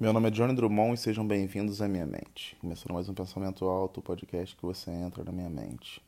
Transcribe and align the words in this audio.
Meu 0.00 0.12
nome 0.12 0.28
é 0.28 0.30
Johnny 0.30 0.54
Drummond 0.54 0.94
e 0.94 0.96
sejam 0.96 1.26
bem-vindos 1.26 1.82
à 1.82 1.88
minha 1.88 2.06
mente. 2.06 2.56
Começando 2.60 2.92
mais 2.92 3.08
um 3.08 3.14
Pensamento 3.14 3.64
Alto, 3.64 3.98
o 3.98 4.02
podcast 4.02 4.54
que 4.54 4.62
você 4.62 4.92
entra 4.92 5.24
na 5.24 5.32
minha 5.32 5.50
mente. 5.50 6.00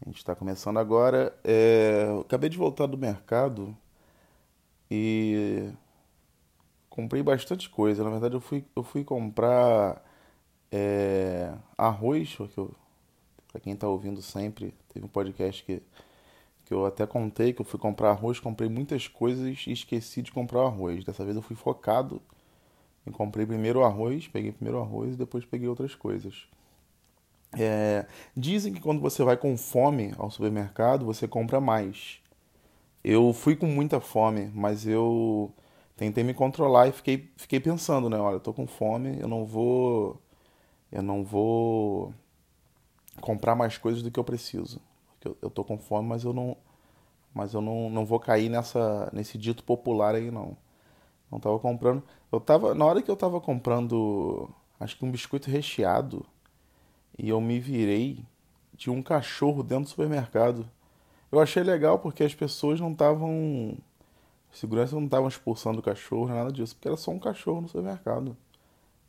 A 0.00 0.08
gente 0.08 0.16
está 0.16 0.34
começando 0.34 0.78
agora. 0.78 1.38
É... 1.44 2.06
Acabei 2.22 2.48
de 2.48 2.56
voltar 2.56 2.86
do 2.86 2.96
mercado 2.96 3.76
e 4.90 5.70
comprei 6.88 7.22
bastante 7.22 7.68
coisa. 7.68 8.02
Na 8.02 8.08
verdade, 8.08 8.34
eu 8.34 8.40
fui, 8.40 8.64
eu 8.74 8.82
fui 8.82 9.04
comprar 9.04 10.02
é... 10.72 11.52
arroz, 11.76 12.34
eu... 12.56 12.74
para 13.52 13.60
quem 13.60 13.74
está 13.74 13.86
ouvindo 13.86 14.22
sempre, 14.22 14.72
teve 14.88 15.04
um 15.04 15.08
podcast 15.10 15.62
que, 15.64 15.82
que 16.64 16.72
eu 16.72 16.86
até 16.86 17.06
contei 17.06 17.52
que 17.52 17.60
eu 17.60 17.66
fui 17.66 17.78
comprar 17.78 18.08
arroz, 18.08 18.40
comprei 18.40 18.70
muitas 18.70 19.06
coisas 19.06 19.66
e 19.66 19.70
esqueci 19.70 20.22
de 20.22 20.32
comprar 20.32 20.62
arroz. 20.62 21.04
Dessa 21.04 21.26
vez 21.26 21.36
eu 21.36 21.42
fui 21.42 21.54
focado 21.54 22.22
eu 23.06 23.12
comprei 23.12 23.46
primeiro 23.46 23.80
o 23.80 23.84
arroz, 23.84 24.28
peguei 24.28 24.52
primeiro 24.52 24.78
o 24.78 24.82
arroz 24.82 25.14
e 25.14 25.18
depois 25.18 25.44
peguei 25.44 25.68
outras 25.68 25.94
coisas. 25.94 26.48
É, 27.56 28.06
dizem 28.36 28.72
que 28.74 28.80
quando 28.80 29.00
você 29.00 29.22
vai 29.24 29.36
com 29.36 29.56
fome 29.56 30.12
ao 30.18 30.30
supermercado, 30.30 31.04
você 31.04 31.26
compra 31.26 31.60
mais. 31.60 32.20
Eu 33.04 33.32
fui 33.32 33.56
com 33.56 33.66
muita 33.66 34.00
fome, 34.00 34.50
mas 34.54 34.86
eu 34.86 35.52
tentei 35.96 36.24
me 36.24 36.34
controlar 36.34 36.88
e 36.88 36.92
fiquei, 36.92 37.30
fiquei 37.36 37.60
pensando, 37.60 38.10
né? 38.10 38.18
Olha, 38.18 38.36
eu 38.36 38.40
tô 38.40 38.52
com 38.52 38.66
fome, 38.66 39.18
eu 39.20 39.28
não 39.28 39.44
vou. 39.46 40.20
Eu 40.92 41.02
não 41.02 41.24
vou 41.24 42.14
comprar 43.20 43.54
mais 43.54 43.78
coisas 43.78 44.02
do 44.02 44.10
que 44.10 44.18
eu 44.20 44.24
preciso. 44.24 44.80
Eu, 45.24 45.36
eu 45.42 45.50
tô 45.50 45.64
com 45.64 45.78
fome, 45.78 46.08
mas 46.08 46.24
eu 46.24 46.32
não. 46.32 46.56
Mas 47.34 47.54
eu 47.54 47.60
não, 47.60 47.90
não 47.90 48.06
vou 48.06 48.20
cair 48.20 48.48
nessa, 48.48 49.10
nesse 49.12 49.38
dito 49.38 49.64
popular 49.64 50.14
aí, 50.14 50.30
não. 50.30 50.56
Não 51.30 51.38
tava 51.40 51.58
comprando. 51.58 52.02
Eu 52.32 52.40
tava. 52.40 52.74
Na 52.74 52.84
hora 52.84 53.02
que 53.02 53.10
eu 53.10 53.16
tava 53.16 53.40
comprando. 53.40 54.48
Acho 54.80 54.96
que 54.96 55.04
um 55.04 55.10
biscoito 55.10 55.50
recheado. 55.50 56.24
E 57.18 57.28
eu 57.28 57.40
me 57.40 57.58
virei. 57.58 58.24
Tinha 58.76 58.94
um 58.94 59.02
cachorro 59.02 59.62
dentro 59.62 59.84
do 59.84 59.90
supermercado. 59.90 60.68
Eu 61.30 61.40
achei 61.40 61.62
legal 61.62 61.98
porque 61.98 62.24
as 62.24 62.34
pessoas 62.34 62.80
não 62.80 62.92
estavam. 62.92 63.76
Segurança 64.52 64.94
não 64.96 65.04
estavam 65.04 65.28
expulsando 65.28 65.80
o 65.80 65.82
cachorro, 65.82 66.28
nada 66.28 66.52
disso. 66.52 66.74
Porque 66.74 66.88
era 66.88 66.96
só 66.96 67.10
um 67.10 67.18
cachorro 67.18 67.60
no 67.60 67.68
supermercado. 67.68 68.36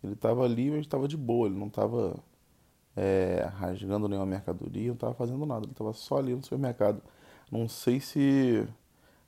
Ele 0.03 0.15
tava 0.15 0.43
ali, 0.43 0.69
mas 0.71 0.81
estava 0.81 1.07
de 1.07 1.17
boa. 1.17 1.47
Ele 1.47 1.57
não 1.57 1.69
tava 1.69 2.17
é, 2.95 3.49
rasgando 3.57 4.07
nenhuma 4.09 4.25
mercadoria, 4.25 4.89
não 4.89 4.97
tava 4.97 5.13
fazendo 5.13 5.45
nada. 5.45 5.65
Ele 5.65 5.73
tava 5.73 5.93
só 5.93 6.17
ali 6.17 6.35
no 6.35 6.43
supermercado. 6.43 7.01
Não 7.51 7.67
sei 7.67 7.99
se 7.99 8.67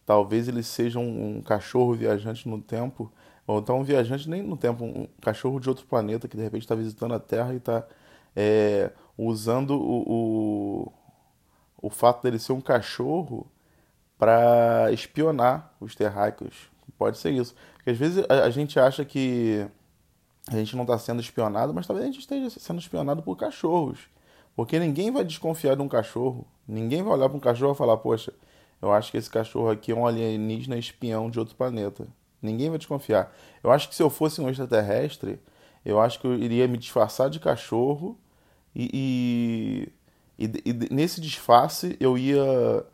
Talvez 0.06 0.48
ele 0.48 0.64
seja 0.64 1.00
um, 1.00 1.38
um, 1.38 1.42
cachorro 1.42 1.94
viajante 1.94 2.48
no 2.48 2.62
tempo, 2.62 3.12
ou 3.46 3.60
então 3.60 3.80
um 3.80 3.84
viajante 3.84 4.30
nem 4.30 4.42
no 4.42 4.58
tempo, 4.58 4.84
um 4.84 5.08
cachorro 5.22 5.60
de 5.60 5.70
outro 5.70 5.86
planeta 5.86 6.28
que 6.28 6.36
de 6.36 6.44
repente 6.44 6.64
está 6.64 6.76
visitando 6.76 7.14
a 7.14 7.20
Terra 7.20 7.54
e 7.54 7.58
está 7.58 7.86
é, 8.36 8.92
usando 9.18 9.72
o, 9.72 10.04
o, 10.88 10.92
o 11.82 11.90
fato 11.90 12.24
dele 12.24 12.40
ser 12.40 12.54
um 12.54 12.62
cachorro 12.62 13.48
para 14.18 14.92
espionar 14.92 15.74
os 15.80 15.96
terráqueos. 15.96 16.70
Pode 16.98 17.18
ser 17.18 17.32
isso. 17.32 17.56
Porque 17.76 17.92
às 17.92 17.98
vezes 17.98 18.24
a, 18.30 18.44
a 18.44 18.50
gente 18.50 18.80
acha 18.80 19.04
que 19.04 19.68
a 20.48 20.56
gente 20.56 20.76
não 20.76 20.84
está 20.84 20.98
sendo 20.98 21.22
espionado, 21.22 21.74
mas 21.74 21.88
talvez 21.88 22.08
a 22.08 22.12
gente 22.12 22.20
esteja 22.20 22.50
sendo 22.50 22.80
espionado 22.80 23.22
por 23.22 23.36
cachorros. 23.36 24.00
Porque 24.56 24.78
ninguém 24.80 25.12
vai 25.12 25.24
desconfiar 25.24 25.76
de 25.76 25.82
um 25.82 25.88
cachorro. 25.88 26.46
Ninguém 26.68 27.02
vai 27.04 27.14
olhar 27.14 27.30
para 27.30 27.38
um 27.38 27.42
cachorro 27.42 27.74
e 27.74 27.78
falar, 27.78 27.98
poxa, 27.98 28.34
eu 28.82 28.92
acho 28.92 29.12
que 29.12 29.18
esse 29.18 29.30
cachorro 29.30 29.70
aqui 29.70 29.92
é 29.92 29.96
um 29.96 30.06
alienígena 30.06 30.78
espião 30.78 31.30
de 31.30 31.40
outro 31.40 31.56
planeta. 31.56 32.08
Ninguém 32.42 32.70
vai 32.70 32.78
desconfiar. 32.78 33.32
Eu 33.64 33.72
acho 33.72 33.88
que 33.88 33.96
se 33.96 34.02
eu 34.02 34.10
fosse 34.10 34.42
um 34.42 34.50
extraterrestre, 34.50 35.40
eu 35.86 36.00
acho 36.00 36.20
que 36.20 36.26
eu 36.26 36.34
iria 36.36 36.68
me 36.68 36.78
disfarçar 36.78 37.30
de 37.30 37.40
cachorro 37.40 38.18
e, 38.76 39.92
e, 40.40 40.46
e, 40.46 40.62
e 40.66 40.94
nesse 40.94 41.22
disfarce 41.22 41.96
eu 42.00 42.18
ia 42.18 42.86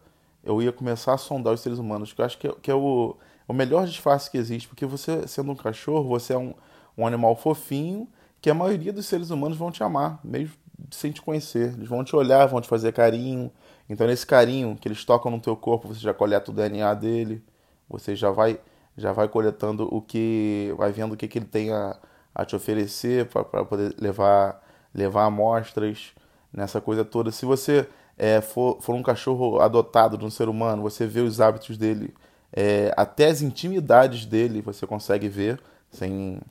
eu 0.43 0.61
ia 0.61 0.71
começar 0.71 1.13
a 1.13 1.17
sondar 1.17 1.53
os 1.53 1.59
seres 1.59 1.77
humanos, 1.77 2.13
que 2.13 2.21
eu 2.21 2.25
acho 2.25 2.37
que 2.37 2.47
é, 2.47 2.53
que 2.61 2.71
é 2.71 2.75
o, 2.75 3.17
o 3.47 3.53
melhor 3.53 3.85
disfarce 3.85 4.31
que 4.31 4.37
existe, 4.37 4.67
porque 4.67 4.85
você, 4.85 5.27
sendo 5.27 5.51
um 5.51 5.55
cachorro, 5.55 6.07
você 6.07 6.33
é 6.33 6.37
um, 6.37 6.53
um 6.97 7.05
animal 7.05 7.35
fofinho 7.35 8.07
que 8.41 8.49
a 8.49 8.53
maioria 8.53 8.93
dos 8.93 9.05
seres 9.05 9.29
humanos 9.29 9.57
vão 9.57 9.71
te 9.71 9.83
amar, 9.83 10.21
mesmo 10.23 10.55
sem 10.91 11.11
te 11.11 11.21
conhecer. 11.21 11.73
Eles 11.73 11.89
vão 11.89 12.03
te 12.03 12.15
olhar, 12.15 12.45
vão 12.45 12.61
te 12.61 12.67
fazer 12.67 12.93
carinho, 12.93 13.51
então, 13.89 14.07
nesse 14.07 14.25
carinho 14.25 14.75
que 14.79 14.87
eles 14.87 15.03
tocam 15.05 15.31
no 15.31 15.39
teu 15.39 15.55
corpo, 15.55 15.87
você 15.87 15.99
já 15.99 16.13
coleta 16.13 16.51
o 16.51 16.53
DNA 16.53 16.93
dele, 16.93 17.43
você 17.89 18.15
já 18.15 18.31
vai 18.31 18.59
já 18.97 19.13
vai 19.13 19.27
coletando 19.27 19.87
o 19.93 20.01
que, 20.01 20.73
vai 20.75 20.91
vendo 20.91 21.13
o 21.13 21.17
que, 21.17 21.27
que 21.27 21.37
ele 21.37 21.45
tem 21.45 21.71
a, 21.71 21.95
a 22.33 22.43
te 22.43 22.55
oferecer 22.55 23.27
para 23.27 23.63
poder 23.63 23.93
levar 23.99 24.59
levar 24.93 25.25
amostras 25.25 26.13
nessa 26.51 26.81
coisa 26.81 27.05
toda. 27.05 27.31
Se 27.31 27.45
você 27.45 27.87
é, 28.17 28.41
for, 28.41 28.81
for 28.81 28.95
um 28.95 29.03
cachorro 29.03 29.59
adotado 29.59 30.17
de 30.17 30.25
um 30.25 30.29
ser 30.29 30.49
humano, 30.49 30.81
você 30.81 31.05
vê 31.05 31.19
os 31.21 31.39
hábitos 31.39 31.77
dele, 31.77 32.13
é, 32.51 32.91
até 32.97 33.27
as 33.27 33.41
intimidades 33.41 34.25
dele 34.25 34.61
você 34.61 34.87
consegue 34.87 35.29
ver 35.29 35.61
sem, 35.91 36.41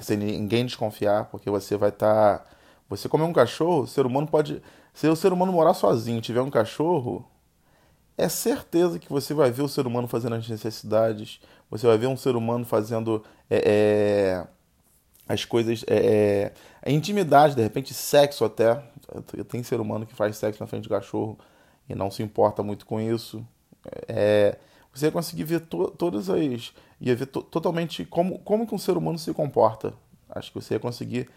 sem 0.00 0.16
ninguém 0.16 0.64
desconfiar, 0.64 1.26
porque 1.26 1.50
você 1.50 1.76
vai 1.76 1.90
estar. 1.90 2.38
Tá, 2.38 2.44
você 2.88 3.08
comer 3.08 3.24
um 3.24 3.32
cachorro, 3.32 3.82
o 3.82 3.86
ser 3.86 4.06
humano 4.06 4.26
pode 4.26 4.62
se 4.96 5.06
o 5.08 5.14
ser 5.14 5.30
humano 5.30 5.52
morar 5.52 5.74
sozinho 5.74 6.22
tiver 6.22 6.40
um 6.40 6.48
cachorro, 6.48 7.22
é 8.16 8.30
certeza 8.30 8.98
que 8.98 9.10
você 9.10 9.34
vai 9.34 9.50
ver 9.50 9.60
o 9.60 9.68
ser 9.68 9.86
humano 9.86 10.08
fazendo 10.08 10.36
as 10.36 10.48
necessidades, 10.48 11.38
você 11.70 11.86
vai 11.86 11.98
ver 11.98 12.06
um 12.06 12.16
ser 12.16 12.34
humano 12.34 12.64
fazendo 12.64 13.22
é, 13.50 13.62
é, 13.66 14.46
as 15.28 15.44
coisas. 15.44 15.84
É, 15.86 15.96
é 15.96 16.52
a 16.82 16.90
intimidade, 16.90 17.54
de 17.54 17.62
repente, 17.62 17.92
sexo 17.92 18.42
até. 18.42 18.82
Tem 19.48 19.62
ser 19.62 19.80
humano 19.80 20.06
que 20.06 20.14
faz 20.14 20.38
sexo 20.38 20.62
na 20.62 20.66
frente 20.66 20.84
do 20.84 20.88
cachorro 20.88 21.38
e 21.86 21.94
não 21.94 22.10
se 22.10 22.22
importa 22.22 22.62
muito 22.62 22.86
com 22.86 22.98
isso. 22.98 23.46
É, 24.08 24.56
você 24.94 25.06
ia 25.06 25.12
conseguir 25.12 25.44
ver 25.44 25.60
to, 25.60 25.90
todas 25.90 26.30
as. 26.30 26.72
ia 26.98 27.14
ver 27.14 27.26
to, 27.26 27.42
totalmente 27.42 28.06
como, 28.06 28.38
como 28.38 28.66
que 28.66 28.74
um 28.74 28.78
ser 28.78 28.96
humano 28.96 29.18
se 29.18 29.30
comporta. 29.34 29.92
Acho 30.30 30.50
que 30.50 30.58
você 30.58 30.74
ia 30.74 30.80
conseguir 30.80 31.28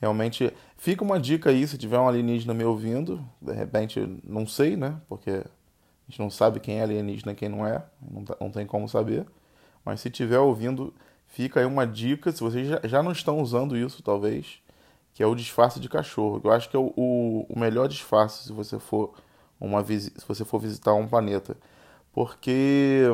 Realmente, 0.00 0.52
fica 0.76 1.02
uma 1.02 1.18
dica 1.18 1.50
aí, 1.50 1.66
se 1.66 1.78
tiver 1.78 1.98
um 1.98 2.08
alienígena 2.08 2.52
me 2.52 2.64
ouvindo, 2.64 3.24
de 3.40 3.52
repente, 3.52 4.20
não 4.24 4.46
sei, 4.46 4.76
né? 4.76 5.00
Porque 5.08 5.30
a 5.30 6.10
gente 6.10 6.20
não 6.20 6.30
sabe 6.30 6.60
quem 6.60 6.78
é 6.80 6.82
alienígena 6.82 7.32
e 7.32 7.34
quem 7.34 7.48
não 7.48 7.66
é, 7.66 7.82
não, 8.00 8.24
tá, 8.24 8.36
não 8.40 8.50
tem 8.50 8.66
como 8.66 8.88
saber. 8.88 9.26
Mas 9.84 10.00
se 10.00 10.10
tiver 10.10 10.38
ouvindo, 10.38 10.94
fica 11.26 11.60
aí 11.60 11.66
uma 11.66 11.86
dica, 11.86 12.30
se 12.30 12.40
vocês 12.40 12.68
já, 12.68 12.80
já 12.84 13.02
não 13.02 13.12
estão 13.12 13.40
usando 13.40 13.76
isso, 13.76 14.02
talvez, 14.02 14.60
que 15.14 15.22
é 15.22 15.26
o 15.26 15.34
disfarce 15.34 15.80
de 15.80 15.88
cachorro. 15.88 16.40
Eu 16.44 16.52
acho 16.52 16.68
que 16.68 16.76
é 16.76 16.78
o, 16.78 16.92
o, 16.96 17.46
o 17.48 17.58
melhor 17.58 17.88
disfarce 17.88 18.44
se 18.44 18.52
você 18.52 18.78
for 18.78 19.14
uma 19.58 19.82
se 19.84 20.12
você 20.28 20.44
for 20.44 20.60
visitar 20.60 20.92
um 20.94 21.08
planeta. 21.08 21.56
Porque 22.12 23.04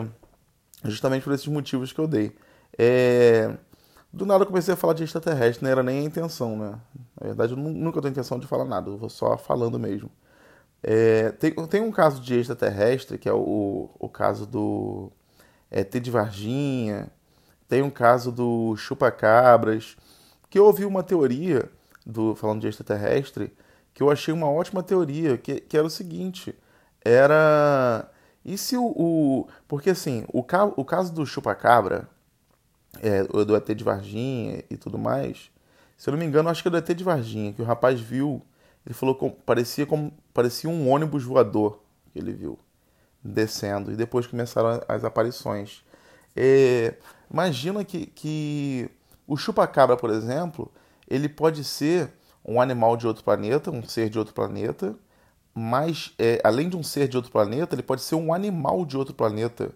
justamente 0.85 1.23
por 1.23 1.33
esses 1.33 1.47
motivos 1.47 1.93
que 1.93 2.01
eu 2.01 2.07
dei. 2.07 2.33
É, 2.79 3.55
do 4.13 4.27
nada 4.27 4.43
eu 4.43 4.47
comecei 4.47 4.75
a 4.75 4.77
falar 4.77 4.95
de 4.95 5.05
extraterrestre, 5.05 5.65
não 5.65 5.71
era 5.71 5.83
nem 5.83 6.01
a 6.01 6.03
intenção, 6.03 6.57
né? 6.57 6.79
Na 7.21 7.29
verdade, 7.29 7.53
eu 7.53 7.57
nunca 7.57 8.01
tenho 8.01 8.13
intenção 8.13 8.39
de 8.39 8.47
falar 8.47 8.65
nada, 8.65 8.91
eu 8.91 8.99
vou 8.99 9.09
só 9.09 9.39
falando 9.39 9.79
mesmo. 9.79 10.11
É, 10.83 11.31
tem, 11.33 11.53
tem 11.67 11.81
um 11.81 11.93
caso 11.93 12.21
de 12.21 12.35
extraterrestre, 12.39 13.17
que 13.19 13.29
é 13.29 13.33
o, 13.33 13.89
o 13.99 14.09
caso 14.09 14.47
do 14.47 15.11
é, 15.71 15.85
T 15.85 16.01
de 16.01 16.11
Varginha, 16.11 17.11
tem 17.69 17.83
um 17.83 17.91
caso 17.91 18.31
do 18.31 18.77
Chupacabras, 18.77 19.97
que 20.51 20.59
eu 20.59 20.67
ouvi 20.67 20.85
uma 20.85 21.03
teoria, 21.03 21.71
do 22.05 22.35
falando 22.35 22.61
de 22.61 22.69
extraterrestre, 22.69 23.53
que 23.95 24.03
eu 24.03 24.11
achei 24.11 24.35
uma 24.35 24.51
ótima 24.51 24.83
teoria, 24.83 25.39
que, 25.39 25.61
que 25.61 25.77
era 25.77 25.87
o 25.87 25.91
seguinte, 25.91 26.55
era... 27.05 28.11
E 28.45 28.59
se 28.59 28.77
o... 28.77 28.85
o 28.85 29.49
porque 29.69 29.91
assim, 29.91 30.25
o, 30.33 30.41
o 30.77 30.85
caso 30.85 31.13
do 31.15 31.25
Chupacabra, 31.25 32.09
é, 33.01 33.23
do 33.25 33.57
ET 33.57 33.67
de 33.75 33.85
Varginha 33.85 34.65
e 34.69 34.77
tudo 34.77 34.99
mais. 34.99 35.51
Se 35.97 36.09
eu 36.09 36.13
não 36.13 36.19
me 36.19 36.27
engano, 36.27 36.49
acho 36.49 36.63
que 36.63 36.69
é 36.69 36.71
do 36.71 36.77
ET 36.77 36.89
de 36.89 37.05
Varginha, 37.05 37.53
que 37.53 37.63
o 37.63 37.65
rapaz 37.65 38.01
viu, 38.01 38.43
ele 38.85 38.95
falou 38.95 39.15
que 39.15 39.31
parecia 39.47 39.87
como 39.87 40.13
parecia 40.35 40.69
um 40.69 40.91
ônibus 40.91 41.25
voador 41.25 41.81
que 42.13 42.19
ele 42.19 42.33
viu 42.33 42.59
descendo 43.23 43.93
e 43.93 43.97
depois 43.97 44.27
começaram 44.27 44.83
as 44.89 45.05
aparições. 45.05 45.85
É, 46.35 46.95
imagina 47.31 47.85
que, 47.85 48.07
que 48.07 48.91
o 49.27 49.37
chupacabra, 49.37 49.97
por 49.97 50.11
exemplo, 50.11 50.71
ele 51.09 51.29
pode 51.29 51.63
ser 51.63 52.13
um 52.45 52.61
animal 52.61 52.97
de 52.97 53.07
outro 53.07 53.23
planeta, 53.23 53.71
um 53.71 53.83
ser 53.83 54.09
de 54.09 54.19
outro 54.19 54.35
planeta, 54.35 54.97
mas 55.55 56.13
é, 56.19 56.41
além 56.43 56.69
de 56.69 56.77
um 56.77 56.83
ser 56.83 57.07
de 57.09 57.17
outro 57.17 57.31
planeta, 57.31 57.75
ele 57.75 57.83
pode 57.83 58.03
ser 58.03 58.15
um 58.15 58.33
animal 58.33 58.85
de 58.85 58.97
outro 58.97 59.15
planeta. 59.15 59.71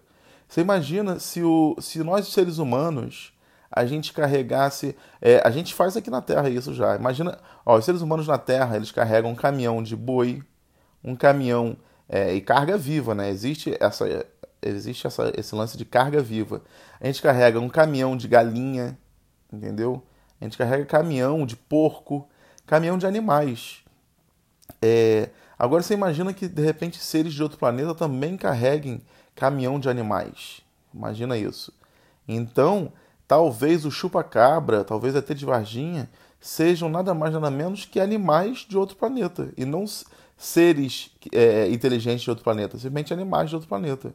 Você 0.47 0.61
imagina 0.61 1.19
se, 1.19 1.43
o, 1.43 1.75
se 1.79 2.03
nós, 2.03 2.27
seres 2.27 2.57
humanos, 2.57 3.33
a 3.71 3.85
gente 3.85 4.13
carregasse. 4.13 4.95
É, 5.21 5.41
a 5.45 5.51
gente 5.51 5.73
faz 5.73 5.97
aqui 5.97 6.09
na 6.09 6.21
Terra 6.21 6.49
isso 6.49 6.73
já. 6.73 6.95
Imagina, 6.95 7.37
ó, 7.65 7.77
os 7.77 7.85
seres 7.85 8.01
humanos 8.01 8.27
na 8.27 8.37
Terra 8.37 8.75
eles 8.75 8.91
carregam 8.91 9.31
um 9.31 9.35
caminhão 9.35 9.83
de 9.83 9.95
boi, 9.95 10.41
um 11.03 11.15
caminhão 11.15 11.77
é, 12.07 12.33
e 12.33 12.41
carga 12.41 12.77
viva, 12.77 13.13
né? 13.13 13.29
Existe 13.29 13.75
essa, 13.79 14.25
existe 14.61 15.05
essa, 15.05 15.31
esse 15.37 15.53
lance 15.53 15.77
de 15.77 15.85
carga 15.85 16.21
viva. 16.21 16.61
A 16.99 17.05
gente 17.05 17.21
carrega 17.21 17.59
um 17.59 17.69
caminhão 17.69 18.15
de 18.15 18.27
galinha, 18.27 18.97
entendeu? 19.51 20.01
A 20.39 20.45
gente 20.45 20.57
carrega 20.57 20.85
caminhão 20.85 21.45
de 21.45 21.55
porco, 21.55 22.27
caminhão 22.65 22.97
de 22.97 23.05
animais. 23.05 23.83
É... 24.81 25.29
Agora 25.57 25.81
você 25.81 25.93
imagina 25.93 26.33
que 26.33 26.47
de 26.47 26.61
repente 26.61 26.99
seres 26.99 27.33
de 27.33 27.41
outro 27.41 27.57
planeta 27.57 27.95
também 27.95 28.37
carreguem 28.37 29.01
caminhão 29.35 29.79
de 29.79 29.89
animais. 29.89 30.61
Imagina 30.93 31.37
isso. 31.37 31.73
Então, 32.27 32.91
talvez 33.27 33.85
o 33.85 33.91
chupa-cabra, 33.91 34.83
talvez 34.83 35.15
a 35.15 35.21
de 35.21 35.45
Varginha, 35.45 36.09
sejam 36.39 36.89
nada 36.89 37.13
mais 37.13 37.33
nada 37.33 37.49
menos 37.49 37.85
que 37.85 37.99
animais 37.99 38.59
de 38.59 38.77
outro 38.77 38.95
planeta 38.95 39.51
e 39.57 39.65
não 39.65 39.85
seres 40.37 41.11
é, 41.31 41.67
inteligentes 41.69 42.21
de 42.21 42.29
outro 42.29 42.43
planeta, 42.43 42.77
simplesmente 42.77 43.13
animais 43.13 43.49
de 43.49 43.55
outro 43.55 43.67
planeta. 43.69 44.13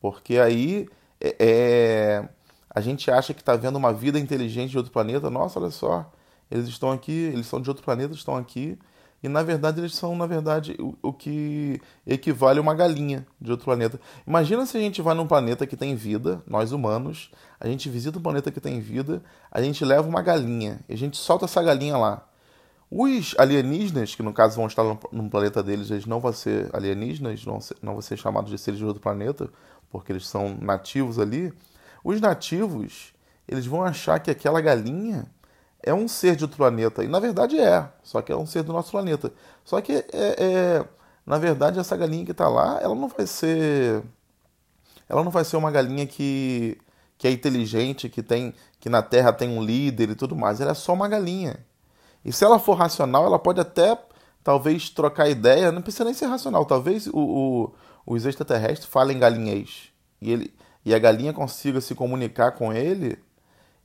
Porque 0.00 0.38
aí 0.38 0.88
é, 1.20 1.36
é 1.38 2.28
a 2.74 2.80
gente 2.80 3.08
acha 3.08 3.32
que 3.32 3.40
está 3.40 3.54
vendo 3.54 3.76
uma 3.76 3.92
vida 3.92 4.18
inteligente 4.18 4.70
de 4.70 4.76
outro 4.76 4.92
planeta. 4.92 5.30
Nossa, 5.30 5.60
olha 5.60 5.70
só, 5.70 6.10
eles 6.50 6.66
estão 6.66 6.90
aqui, 6.90 7.12
eles 7.12 7.46
são 7.46 7.60
de 7.60 7.70
outro 7.70 7.84
planeta, 7.84 8.12
estão 8.12 8.36
aqui. 8.36 8.76
E 9.24 9.28
na 9.28 9.42
verdade 9.42 9.80
eles 9.80 9.94
são, 9.94 10.14
na 10.14 10.26
verdade, 10.26 10.76
o, 10.78 10.94
o 11.00 11.10
que 11.10 11.80
equivale 12.06 12.58
a 12.58 12.62
uma 12.62 12.74
galinha 12.74 13.26
de 13.40 13.50
outro 13.50 13.64
planeta. 13.64 13.98
Imagina 14.26 14.66
se 14.66 14.76
a 14.76 14.80
gente 14.80 15.00
vai 15.00 15.14
num 15.14 15.26
planeta 15.26 15.66
que 15.66 15.78
tem 15.78 15.96
vida, 15.96 16.42
nós 16.46 16.72
humanos, 16.72 17.30
a 17.58 17.66
gente 17.66 17.88
visita 17.88 18.18
um 18.18 18.22
planeta 18.22 18.52
que 18.52 18.60
tem 18.60 18.80
vida, 18.80 19.22
a 19.50 19.62
gente 19.62 19.82
leva 19.82 20.06
uma 20.06 20.20
galinha 20.20 20.78
e 20.86 20.92
a 20.92 20.96
gente 20.98 21.16
solta 21.16 21.46
essa 21.46 21.62
galinha 21.62 21.96
lá. 21.96 22.28
Os 22.90 23.34
alienígenas, 23.38 24.14
que 24.14 24.22
no 24.22 24.30
caso 24.30 24.56
vão 24.56 24.66
estar 24.66 24.84
no 24.84 25.30
planeta 25.30 25.62
deles, 25.62 25.90
eles 25.90 26.04
não 26.04 26.20
vão 26.20 26.30
ser 26.30 26.68
alienígenas, 26.74 27.46
não, 27.46 27.58
não 27.80 27.92
vão 27.94 28.02
ser 28.02 28.18
chamados 28.18 28.50
de 28.50 28.58
seres 28.58 28.78
de 28.78 28.84
outro 28.84 29.00
planeta, 29.00 29.48
porque 29.90 30.12
eles 30.12 30.26
são 30.26 30.54
nativos 30.60 31.18
ali. 31.18 31.50
Os 32.04 32.20
nativos, 32.20 33.14
eles 33.48 33.64
vão 33.64 33.82
achar 33.82 34.20
que 34.20 34.30
aquela 34.30 34.60
galinha 34.60 35.24
é 35.84 35.94
um 35.94 36.08
ser 36.08 36.36
de 36.36 36.44
outro 36.44 36.56
planeta. 36.56 37.04
E 37.04 37.08
na 37.08 37.20
verdade 37.20 37.58
é, 37.58 37.88
só 38.02 38.22
que 38.22 38.32
é 38.32 38.36
um 38.36 38.46
ser 38.46 38.62
do 38.62 38.72
nosso 38.72 38.90
planeta. 38.90 39.32
Só 39.64 39.80
que, 39.80 39.92
é, 39.92 40.04
é 40.12 40.84
na 41.26 41.38
verdade, 41.38 41.78
essa 41.78 41.96
galinha 41.96 42.24
que 42.24 42.32
está 42.32 42.48
lá, 42.48 42.78
ela 42.82 42.94
não 42.94 43.08
vai 43.08 43.26
ser. 43.26 44.02
Ela 45.08 45.22
não 45.24 45.30
vai 45.30 45.44
ser 45.44 45.56
uma 45.56 45.70
galinha 45.70 46.06
que, 46.06 46.78
que 47.16 47.26
é 47.26 47.30
inteligente, 47.30 48.08
que 48.08 48.22
tem 48.22 48.54
que 48.84 48.90
na 48.90 49.02
Terra 49.02 49.32
tem 49.32 49.48
um 49.48 49.62
líder 49.62 50.10
e 50.10 50.14
tudo 50.14 50.36
mais. 50.36 50.60
Ela 50.60 50.72
é 50.72 50.74
só 50.74 50.92
uma 50.92 51.08
galinha. 51.08 51.64
E 52.22 52.30
se 52.32 52.44
ela 52.44 52.58
for 52.58 52.74
racional, 52.74 53.24
ela 53.24 53.38
pode 53.38 53.58
até, 53.60 53.98
talvez, 54.42 54.90
trocar 54.90 55.28
ideia. 55.28 55.72
Não 55.72 55.80
precisa 55.80 56.04
nem 56.04 56.12
ser 56.12 56.26
racional. 56.26 56.66
Talvez 56.66 57.06
o, 57.06 57.12
o, 57.14 57.74
os 58.06 58.26
extraterrestres 58.26 58.86
falem 58.86 59.18
galinhês. 59.18 59.88
E, 60.20 60.32
ele, 60.32 60.54
e 60.84 60.94
a 60.94 60.98
galinha 60.98 61.32
consiga 61.32 61.80
se 61.80 61.94
comunicar 61.94 62.52
com 62.52 62.72
ele 62.74 63.18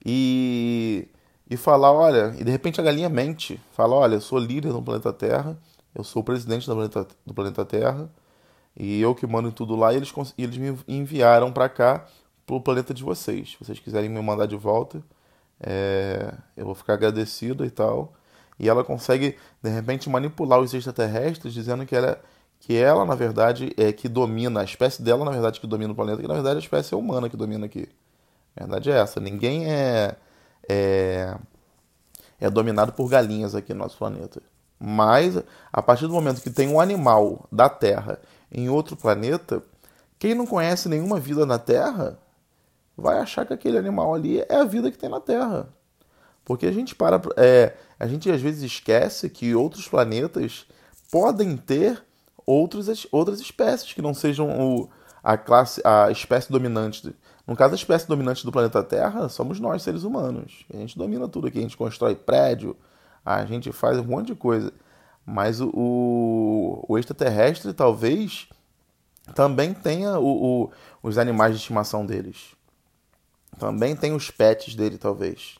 e, 0.05 1.07
e 1.49 1.57
falar: 1.57 1.91
olha. 1.91 2.35
E 2.37 2.43
de 2.43 2.51
repente 2.51 2.79
a 2.79 2.83
galinha 2.83 3.09
mente. 3.09 3.59
Fala: 3.71 3.95
olha, 3.95 4.15
eu 4.15 4.21
sou 4.21 4.39
líder 4.39 4.71
do 4.71 4.81
planeta 4.81 5.13
Terra. 5.13 5.57
Eu 5.93 6.03
sou 6.03 6.21
o 6.21 6.25
presidente 6.25 6.67
do 6.67 6.75
planeta, 6.75 7.07
do 7.25 7.33
planeta 7.33 7.65
Terra. 7.65 8.09
E 8.77 9.01
eu 9.01 9.15
que 9.15 9.25
mando 9.27 9.51
tudo 9.51 9.75
lá. 9.75 9.93
E 9.93 9.97
eles, 9.97 10.13
eles 10.37 10.57
me 10.57 10.77
enviaram 10.87 11.51
para 11.51 11.67
cá, 11.67 12.05
pro 12.45 12.61
planeta 12.61 12.93
de 12.93 13.03
vocês. 13.03 13.51
Se 13.51 13.65
vocês 13.65 13.79
quiserem 13.79 14.09
me 14.09 14.21
mandar 14.21 14.45
de 14.45 14.55
volta, 14.55 15.01
é, 15.59 16.33
eu 16.55 16.65
vou 16.65 16.75
ficar 16.75 16.93
agradecido 16.93 17.65
e 17.65 17.69
tal 17.69 18.13
e 18.59 18.67
ela 18.67 18.83
consegue 18.83 19.37
de 19.63 19.69
repente 19.69 20.09
manipular 20.09 20.59
os 20.59 20.73
extraterrestres 20.73 21.53
dizendo 21.53 21.85
que 21.85 21.95
ela 21.95 22.21
que 22.59 22.75
ela 22.75 23.05
na 23.05 23.15
verdade 23.15 23.73
é 23.77 23.93
que 23.93 24.09
domina 24.09 24.59
a 24.59 24.63
espécie 24.65 25.01
dela 25.01 25.23
na 25.23 25.31
verdade 25.31 25.59
que 25.59 25.67
domina 25.67 25.93
o 25.93 25.95
planeta 25.95 26.21
que 26.21 26.27
na 26.27 26.33
verdade 26.33 26.57
a 26.57 26.59
espécie 26.59 26.93
é 26.93 26.97
humana 26.97 27.29
que 27.29 27.37
domina 27.37 27.65
aqui 27.65 27.87
a 28.55 28.65
verdade 28.65 28.91
é 28.91 28.97
essa 28.97 29.19
ninguém 29.21 29.71
é 29.71 30.15
é, 30.69 31.35
é 32.39 32.49
dominado 32.49 32.93
por 32.93 33.09
galinhas 33.09 33.55
aqui 33.55 33.73
no 33.73 33.79
nosso 33.79 33.97
planeta 33.97 34.41
mas 34.79 35.41
a 35.73 35.81
partir 35.81 36.07
do 36.07 36.13
momento 36.13 36.41
que 36.41 36.49
tem 36.49 36.69
um 36.69 36.79
animal 36.79 37.45
da 37.51 37.67
Terra 37.67 38.19
em 38.51 38.69
outro 38.69 38.95
planeta 38.95 39.61
quem 40.17 40.33
não 40.33 40.45
conhece 40.45 40.87
nenhuma 40.87 41.19
vida 41.19 41.45
na 41.45 41.59
Terra 41.59 42.17
vai 42.95 43.17
achar 43.17 43.45
que 43.45 43.53
aquele 43.53 43.77
animal 43.77 44.13
ali 44.13 44.39
é 44.39 44.55
a 44.55 44.63
vida 44.63 44.91
que 44.91 44.97
tem 44.97 45.09
na 45.09 45.19
Terra 45.19 45.67
porque 46.49 46.65
a 46.65 46.71
gente 46.71 46.95
para. 46.95 47.21
É, 47.37 47.75
a 47.99 48.07
gente 48.07 48.31
às 48.31 48.41
vezes 48.41 48.63
esquece 48.63 49.29
que 49.29 49.53
outros 49.53 49.87
planetas 49.87 50.65
podem 51.11 51.55
ter 51.55 52.01
outros, 52.43 53.05
outras 53.11 53.39
espécies 53.39 53.93
que 53.93 54.01
não 54.01 54.15
sejam 54.15 54.49
o, 54.59 54.89
a 55.23 55.37
classe, 55.37 55.79
a 55.85 56.09
espécie 56.09 56.51
dominante. 56.51 57.15
No 57.49 57.55
caso, 57.55 57.73
a 57.73 57.75
espécie 57.75 58.07
dominante 58.07 58.45
do 58.45 58.51
planeta 58.51 58.83
Terra 58.83 59.27
somos 59.27 59.59
nós, 59.59 59.81
seres 59.81 60.03
humanos. 60.03 60.67
A 60.71 60.77
gente 60.77 60.95
domina 60.95 61.27
tudo 61.27 61.47
aqui, 61.47 61.57
a 61.57 61.63
gente 61.63 61.75
constrói 61.75 62.13
prédio, 62.13 62.77
a 63.25 63.43
gente 63.43 63.71
faz 63.71 63.97
um 63.97 64.03
monte 64.03 64.27
de 64.27 64.35
coisa. 64.35 64.71
Mas 65.25 65.59
o, 65.59 65.71
o, 65.73 66.85
o 66.87 66.95
extraterrestre 66.99 67.73
talvez 67.73 68.47
também 69.33 69.73
tenha 69.73 70.19
o, 70.19 70.65
o, 70.65 70.71
os 71.01 71.17
animais 71.17 71.53
de 71.53 71.57
estimação 71.57 72.05
deles. 72.05 72.53
Também 73.57 73.95
tem 73.95 74.13
os 74.13 74.29
pets 74.29 74.75
dele, 74.75 74.99
talvez. 74.99 75.57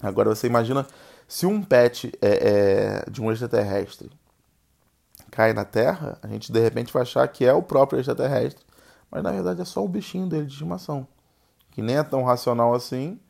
Agora 0.00 0.32
você 0.32 0.46
imagina 0.46 0.86
se 1.26 1.44
um 1.44 1.60
pet 1.60 2.12
é, 2.22 2.28
é, 2.28 3.10
de 3.10 3.20
um 3.20 3.32
extraterrestre 3.32 4.12
cai 5.28 5.52
na 5.52 5.64
Terra, 5.64 6.16
a 6.22 6.28
gente 6.28 6.52
de 6.52 6.60
repente 6.60 6.92
vai 6.92 7.02
achar 7.02 7.26
que 7.26 7.44
é 7.44 7.52
o 7.52 7.60
próprio 7.60 7.98
extraterrestre, 7.98 8.64
mas 9.14 9.22
na 9.22 9.30
verdade 9.30 9.62
é 9.62 9.64
só 9.64 9.84
o 9.84 9.88
bichinho 9.88 10.26
dele 10.26 10.46
de 10.46 10.52
estimação, 10.52 11.06
que 11.70 11.80
nem 11.80 11.96
é 11.96 12.02
tão 12.02 12.24
racional 12.24 12.74
assim, 12.74 13.20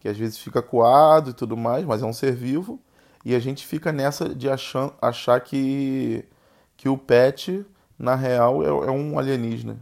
que 0.00 0.08
às 0.08 0.16
vezes 0.16 0.38
fica 0.38 0.62
coado 0.62 1.30
e 1.30 1.32
tudo 1.34 1.54
mais, 1.54 1.84
mas 1.84 2.02
é 2.02 2.06
um 2.06 2.14
ser 2.14 2.34
vivo, 2.34 2.80
e 3.22 3.34
a 3.34 3.38
gente 3.38 3.66
fica 3.66 3.92
nessa 3.92 4.26
de 4.34 4.48
achar, 4.48 4.94
achar 5.02 5.38
que, 5.40 6.24
que 6.78 6.88
o 6.88 6.96
pet, 6.96 7.64
na 7.98 8.14
real, 8.14 8.62
é, 8.62 8.68
é 8.68 8.90
um 8.90 9.18
alienígena. 9.18 9.78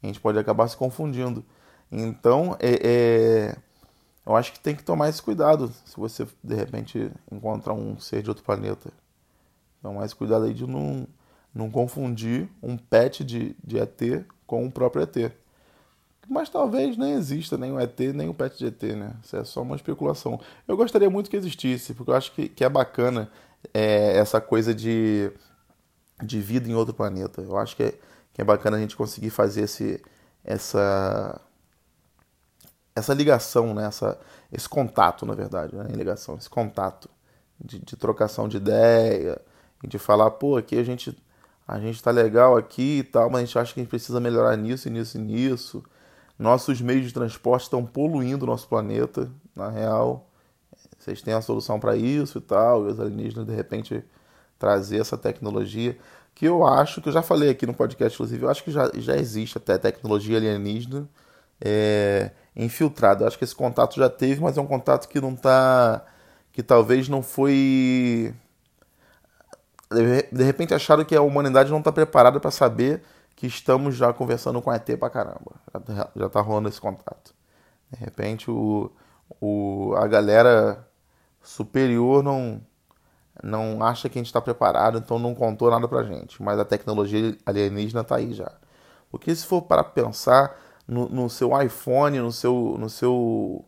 A 0.00 0.06
gente 0.06 0.20
pode 0.20 0.38
acabar 0.38 0.66
se 0.68 0.76
confundindo. 0.76 1.44
Então, 1.90 2.56
é, 2.60 2.80
é 2.82 3.56
eu 4.24 4.36
acho 4.36 4.52
que 4.52 4.60
tem 4.60 4.76
que 4.76 4.84
tomar 4.84 5.08
esse 5.08 5.20
cuidado 5.20 5.72
se 5.84 5.96
você 5.96 6.26
de 6.42 6.54
repente 6.54 7.10
encontrar 7.30 7.74
um 7.74 7.98
ser 7.98 8.22
de 8.22 8.28
outro 8.28 8.44
planeta. 8.44 8.92
Tomar 9.82 10.04
esse 10.04 10.14
cuidado 10.14 10.44
aí 10.44 10.54
de 10.54 10.66
não, 10.66 11.06
não 11.54 11.70
confundir 11.70 12.48
um 12.62 12.76
pet 12.76 13.24
de, 13.24 13.56
de 13.64 13.78
ET 13.78 14.24
com 14.50 14.66
o 14.66 14.72
próprio 14.72 15.04
ET. 15.04 15.32
Mas 16.28 16.48
talvez 16.48 16.96
nem 16.96 17.12
exista 17.12 17.56
nem 17.56 17.78
ET, 17.78 18.00
nem 18.12 18.28
o 18.28 18.34
pet 18.34 18.58
de 18.58 18.66
ET, 18.66 18.82
né? 18.96 19.14
Isso 19.22 19.36
é 19.36 19.44
só 19.44 19.62
uma 19.62 19.76
especulação. 19.76 20.40
Eu 20.66 20.76
gostaria 20.76 21.08
muito 21.08 21.30
que 21.30 21.36
existisse, 21.36 21.94
porque 21.94 22.10
eu 22.10 22.16
acho 22.16 22.32
que, 22.32 22.48
que 22.48 22.64
é 22.64 22.68
bacana 22.68 23.30
é, 23.72 24.16
essa 24.18 24.40
coisa 24.40 24.74
de, 24.74 25.30
de 26.20 26.40
vida 26.40 26.68
em 26.68 26.74
outro 26.74 26.92
planeta. 26.92 27.40
Eu 27.40 27.56
acho 27.56 27.76
que 27.76 27.84
é, 27.84 27.94
que 28.32 28.40
é 28.40 28.44
bacana 28.44 28.76
a 28.76 28.80
gente 28.80 28.96
conseguir 28.96 29.30
fazer 29.30 29.62
esse, 29.62 30.02
essa 30.42 31.40
essa 32.92 33.14
ligação, 33.14 33.72
né? 33.72 33.86
essa, 33.86 34.18
esse 34.52 34.68
contato, 34.68 35.24
na 35.24 35.34
verdade, 35.34 35.76
né? 35.76 35.84
ligação, 35.94 36.34
esse 36.34 36.50
contato 36.50 37.08
de, 37.64 37.78
de, 37.78 37.96
trocação 37.96 38.48
de 38.48 38.56
ideia, 38.56 39.40
de 39.86 39.96
falar, 39.96 40.32
pô, 40.32 40.56
aqui 40.56 40.76
a 40.76 40.82
gente 40.82 41.16
a 41.70 41.78
gente 41.80 42.02
tá 42.02 42.10
legal 42.10 42.56
aqui 42.56 42.98
e 42.98 43.02
tal, 43.04 43.30
mas 43.30 43.42
a 43.42 43.44
gente 43.44 43.58
acha 43.58 43.74
que 43.74 43.80
a 43.80 43.82
gente 43.82 43.90
precisa 43.90 44.18
melhorar 44.18 44.56
nisso 44.56 44.88
e 44.88 44.90
nisso 44.90 45.16
e 45.18 45.20
nisso. 45.20 45.84
Nossos 46.38 46.80
meios 46.80 47.06
de 47.06 47.14
transporte 47.14 47.64
estão 47.64 47.84
poluindo 47.86 48.44
o 48.44 48.48
nosso 48.48 48.66
planeta, 48.68 49.30
na 49.54 49.68
real. 49.70 50.26
Vocês 50.98 51.22
têm 51.22 51.34
a 51.34 51.40
solução 51.40 51.78
para 51.78 51.96
isso 51.96 52.38
e 52.38 52.40
tal, 52.40 52.86
e 52.86 52.92
os 52.92 52.98
alienígenas 52.98 53.46
de 53.46 53.54
repente 53.54 54.04
trazer 54.58 55.00
essa 55.00 55.16
tecnologia 55.16 55.96
que 56.34 56.46
eu 56.46 56.66
acho, 56.66 57.00
que 57.00 57.08
eu 57.08 57.12
já 57.12 57.22
falei 57.22 57.50
aqui 57.50 57.66
no 57.66 57.74
podcast, 57.74 58.16
inclusive, 58.16 58.44
eu 58.44 58.50
acho 58.50 58.64
que 58.64 58.70
já, 58.70 58.90
já 58.94 59.16
existe 59.16 59.58
até 59.58 59.78
tecnologia 59.78 60.38
alienígena. 60.38 61.08
É, 61.62 62.30
infiltrado. 62.56 63.22
Eu 63.22 63.28
acho 63.28 63.38
que 63.38 63.44
esse 63.44 63.54
contato 63.54 63.96
já 63.96 64.08
teve, 64.08 64.40
mas 64.40 64.56
é 64.56 64.60
um 64.60 64.66
contato 64.66 65.08
que 65.08 65.20
não 65.20 65.36
tá. 65.36 66.04
que 66.52 66.62
talvez 66.62 67.08
não 67.08 67.22
foi. 67.22 68.34
De 69.90 70.44
repente 70.44 70.72
acharam 70.72 71.04
que 71.04 71.16
a 71.16 71.22
humanidade 71.22 71.70
não 71.70 71.78
está 71.78 71.90
preparada 71.90 72.38
para 72.38 72.50
saber 72.50 73.02
que 73.34 73.46
estamos 73.46 73.96
já 73.96 74.12
conversando 74.12 74.60
com 74.62 74.72
ET 74.72 74.86
pra 74.98 75.10
caramba. 75.10 75.52
Já, 75.88 76.08
já 76.14 76.28
tá 76.28 76.40
rolando 76.40 76.68
esse 76.68 76.80
contato. 76.80 77.34
De 77.90 77.98
repente 77.98 78.50
o, 78.50 78.90
o, 79.40 79.94
a 79.96 80.06
galera 80.06 80.86
superior 81.42 82.22
não, 82.22 82.60
não 83.42 83.82
acha 83.82 84.08
que 84.08 84.18
a 84.18 84.20
gente 84.20 84.26
está 84.26 84.40
preparado, 84.40 84.98
então 84.98 85.18
não 85.18 85.34
contou 85.34 85.70
nada 85.70 85.88
pra 85.88 86.04
gente. 86.04 86.42
Mas 86.42 86.58
a 86.58 86.64
tecnologia 86.64 87.36
alienígena 87.44 88.04
tá 88.04 88.16
aí 88.16 88.32
já. 88.32 88.52
Porque 89.10 89.34
se 89.34 89.44
for 89.46 89.62
para 89.62 89.82
pensar, 89.82 90.56
no, 90.86 91.08
no 91.08 91.30
seu 91.30 91.60
iPhone, 91.60 92.18
no 92.20 92.32
seu, 92.32 92.76
no 92.78 92.88
seu 92.90 93.64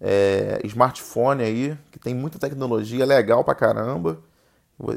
é, 0.00 0.60
smartphone 0.64 1.42
aí, 1.42 1.78
que 1.92 1.98
tem 1.98 2.14
muita 2.14 2.38
tecnologia 2.38 3.06
legal 3.06 3.44
pra 3.44 3.54
caramba. 3.54 4.18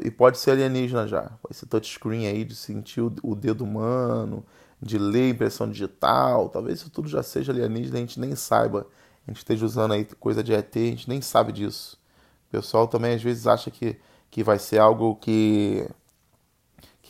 E 0.04 0.10
pode 0.10 0.38
ser 0.38 0.52
alienígena 0.52 1.06
já. 1.06 1.30
Esse 1.50 1.66
touchscreen 1.66 2.26
aí 2.26 2.44
de 2.44 2.54
sentir 2.54 3.00
o, 3.00 3.34
dedo 3.34 3.64
humano, 3.64 4.44
de 4.80 4.98
ler 4.98 5.30
impressão 5.30 5.70
digital. 5.70 6.48
Talvez 6.50 6.80
isso 6.80 6.90
tudo 6.90 7.08
já 7.08 7.22
seja 7.22 7.52
alienígena 7.52 7.96
a 7.96 8.00
gente 8.00 8.20
nem 8.20 8.34
saiba. 8.36 8.86
a 9.26 9.30
gente 9.30 9.38
esteja 9.38 9.64
usando 9.64 9.92
aí 9.92 10.04
coisa 10.04 10.42
de 10.42 10.52
ET, 10.52 10.76
a 10.76 10.80
gente 10.80 11.08
nem 11.08 11.20
sabe 11.22 11.52
disso. 11.52 11.98
O 12.48 12.50
pessoal 12.50 12.86
também 12.88 13.14
às 13.14 13.22
vezes 13.22 13.46
acha 13.46 13.70
que, 13.70 13.96
que 14.30 14.42
vai 14.42 14.58
ser 14.58 14.78
algo 14.78 15.16
que 15.16 15.88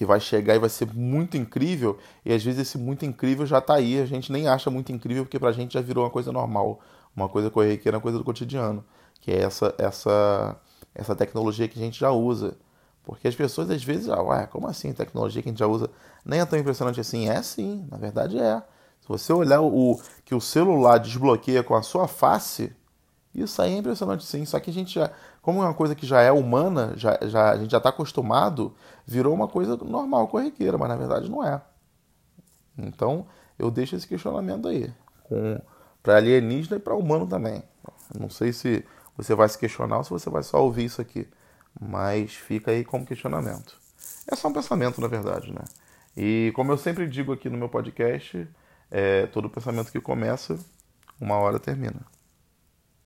que 0.00 0.06
vai 0.06 0.18
chegar 0.18 0.54
e 0.56 0.58
vai 0.58 0.70
ser 0.70 0.90
muito 0.94 1.36
incrível, 1.36 1.98
e 2.24 2.32
às 2.32 2.42
vezes 2.42 2.60
esse 2.60 2.78
muito 2.78 3.04
incrível 3.04 3.44
já 3.44 3.58
está 3.58 3.74
aí, 3.74 4.00
a 4.00 4.06
gente 4.06 4.32
nem 4.32 4.48
acha 4.48 4.70
muito 4.70 4.90
incrível 4.90 5.26
porque 5.26 5.38
pra 5.38 5.52
gente 5.52 5.74
já 5.74 5.82
virou 5.82 6.04
uma 6.04 6.10
coisa 6.10 6.32
normal, 6.32 6.80
uma 7.14 7.28
coisa 7.28 7.50
corriqueira, 7.50 7.98
uma 7.98 8.00
coisa 8.00 8.16
do 8.16 8.24
cotidiano, 8.24 8.82
que 9.20 9.30
é 9.30 9.42
essa 9.42 9.74
essa 9.76 10.58
essa 10.94 11.14
tecnologia 11.14 11.68
que 11.68 11.78
a 11.78 11.82
gente 11.82 11.98
já 11.98 12.10
usa. 12.10 12.56
Porque 13.02 13.26
as 13.26 13.34
pessoas 13.34 13.70
às 13.70 13.82
vezes, 13.82 14.08
ah, 14.08 14.22
ué, 14.22 14.46
como 14.46 14.66
assim 14.66 14.92
tecnologia 14.92 15.42
que 15.42 15.48
a 15.48 15.52
gente 15.52 15.58
já 15.58 15.66
usa 15.66 15.90
nem 16.24 16.40
é 16.40 16.44
tão 16.44 16.58
impressionante 16.58 17.00
assim? 17.00 17.28
É 17.28 17.42
sim, 17.42 17.86
na 17.90 17.96
verdade 17.96 18.38
é. 18.38 18.62
Se 19.00 19.08
você 19.08 19.32
olhar 19.32 19.60
o 19.60 20.00
que 20.24 20.34
o 20.34 20.40
celular 20.40 20.98
desbloqueia 20.98 21.62
com 21.62 21.74
a 21.74 21.82
sua 21.82 22.06
face, 22.06 22.72
isso 23.34 23.60
aí 23.62 23.74
é 23.74 23.78
impressionante 23.78 24.24
sim. 24.24 24.44
Só 24.44 24.60
que 24.60 24.70
a 24.70 24.72
gente 24.72 24.94
já, 24.94 25.10
como 25.40 25.62
é 25.62 25.66
uma 25.66 25.74
coisa 25.74 25.94
que 25.94 26.06
já 26.06 26.20
é 26.20 26.30
humana, 26.30 26.92
já, 26.96 27.18
já, 27.22 27.50
a 27.50 27.58
gente 27.58 27.70
já 27.70 27.78
está 27.78 27.88
acostumado, 27.88 28.74
virou 29.06 29.34
uma 29.34 29.48
coisa 29.48 29.76
normal, 29.76 30.28
corriqueira, 30.28 30.76
mas 30.76 30.88
na 30.88 30.96
verdade 30.96 31.30
não 31.30 31.44
é. 31.44 31.60
Então 32.76 33.26
eu 33.58 33.70
deixo 33.70 33.96
esse 33.96 34.06
questionamento 34.06 34.68
aí, 34.68 34.92
para 36.02 36.16
alienígena 36.16 36.76
e 36.76 36.80
para 36.80 36.94
humano 36.94 37.26
também. 37.26 37.62
Não 38.18 38.28
sei 38.28 38.52
se 38.52 38.84
você 39.22 39.34
vai 39.34 39.48
se 39.48 39.58
questionar 39.58 39.98
ou 39.98 40.04
se 40.04 40.10
você 40.10 40.30
vai 40.30 40.42
só 40.42 40.62
ouvir 40.62 40.84
isso 40.84 41.00
aqui, 41.00 41.28
mas 41.80 42.34
fica 42.34 42.70
aí 42.70 42.84
como 42.84 43.06
questionamento. 43.06 43.78
É 44.30 44.36
só 44.36 44.48
um 44.48 44.52
pensamento, 44.52 45.00
na 45.00 45.08
verdade, 45.08 45.52
né? 45.52 45.64
E 46.16 46.52
como 46.54 46.72
eu 46.72 46.78
sempre 46.78 47.06
digo 47.06 47.32
aqui 47.32 47.48
no 47.48 47.58
meu 47.58 47.68
podcast, 47.68 48.48
é, 48.90 49.26
todo 49.26 49.48
pensamento 49.48 49.92
que 49.92 50.00
começa, 50.00 50.58
uma 51.20 51.36
hora 51.36 51.58
termina. 51.58 52.00